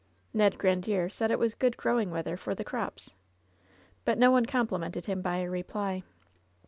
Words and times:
Ned 0.33 0.57
Grandiere 0.57 1.09
said 1.11 1.29
it 1.29 1.37
was 1.37 1.53
good 1.53 1.77
growing 1.77 2.09
weather 2.09 2.35
for 2.35 2.55
the 2.55 2.63
crops. 2.63 3.13
But 4.03 4.17
no 4.17 4.31
one 4.31 4.47
complimented 4.47 5.05
him 5.05 5.21
by 5.21 5.37
a 5.41 5.47
reply. 5.47 6.01